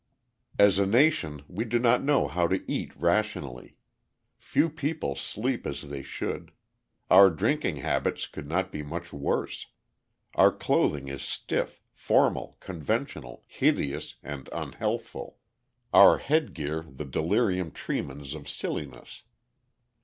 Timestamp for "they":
5.91-6.01